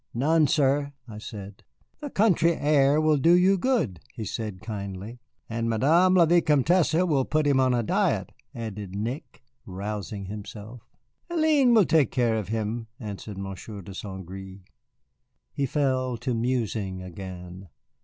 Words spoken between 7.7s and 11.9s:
a diet," added Nick, rousing himself. "Hélène will